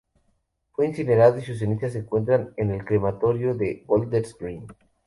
Fue 0.71 0.87
incinerado 0.87 1.37
y 1.37 1.43
sus 1.43 1.59
cenizas 1.59 1.91
se 1.93 1.99
encuentran 1.99 2.55
en 2.57 2.71
el 2.71 2.83
crematorio 2.83 3.53
de 3.53 3.83
Golders 3.85 4.35
Green. 4.39 4.65